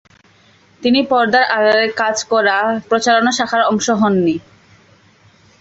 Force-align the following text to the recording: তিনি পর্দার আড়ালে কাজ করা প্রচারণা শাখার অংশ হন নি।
তিনি 0.81 0.99
পর্দার 1.09 1.45
আড়ালে 1.49 1.87
কাজ 2.01 2.17
করা 2.31 2.57
প্রচারণা 2.89 3.31
শাখার 3.31 3.61
অংশ 3.63 3.87
হন 4.01 4.13
নি। 4.25 4.35